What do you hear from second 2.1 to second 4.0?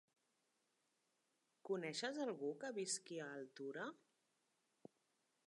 algú que visqui a Altura?